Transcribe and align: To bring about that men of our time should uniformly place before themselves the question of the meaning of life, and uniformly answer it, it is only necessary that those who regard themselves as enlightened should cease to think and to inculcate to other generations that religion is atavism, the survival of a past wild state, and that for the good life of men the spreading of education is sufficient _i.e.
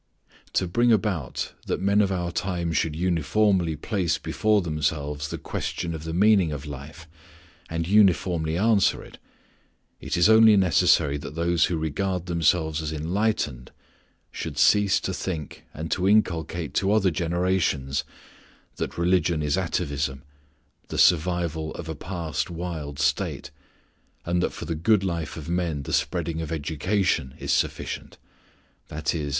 To 0.53 0.67
bring 0.67 0.91
about 0.91 1.53
that 1.67 1.79
men 1.79 2.01
of 2.01 2.11
our 2.11 2.31
time 2.31 2.73
should 2.73 2.95
uniformly 2.95 3.75
place 3.75 4.17
before 4.17 4.63
themselves 4.63 5.27
the 5.27 5.37
question 5.37 5.93
of 5.93 6.05
the 6.05 6.11
meaning 6.11 6.51
of 6.51 6.65
life, 6.65 7.07
and 7.69 7.87
uniformly 7.87 8.57
answer 8.57 9.03
it, 9.03 9.19
it 9.99 10.17
is 10.17 10.27
only 10.27 10.57
necessary 10.57 11.17
that 11.17 11.35
those 11.35 11.65
who 11.65 11.77
regard 11.77 12.25
themselves 12.25 12.81
as 12.81 12.91
enlightened 12.91 13.69
should 14.31 14.57
cease 14.57 14.99
to 15.01 15.13
think 15.13 15.65
and 15.71 15.91
to 15.91 16.09
inculcate 16.09 16.73
to 16.73 16.91
other 16.91 17.11
generations 17.11 18.03
that 18.77 18.97
religion 18.97 19.43
is 19.43 19.55
atavism, 19.55 20.23
the 20.87 20.97
survival 20.97 21.75
of 21.75 21.87
a 21.87 21.93
past 21.93 22.49
wild 22.49 22.97
state, 22.97 23.51
and 24.25 24.41
that 24.41 24.49
for 24.51 24.65
the 24.65 24.73
good 24.73 25.03
life 25.03 25.37
of 25.37 25.47
men 25.47 25.83
the 25.83 25.93
spreading 25.93 26.41
of 26.41 26.51
education 26.51 27.35
is 27.37 27.53
sufficient 27.53 28.17
_i.e. 28.89 29.29